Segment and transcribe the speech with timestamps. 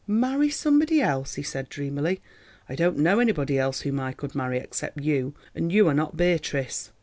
[0.07, 2.21] "Marry somebody else," he said dreamily;
[2.67, 6.17] "I don't know anybody else whom I could marry except you, and you are not
[6.17, 6.91] Beatrice."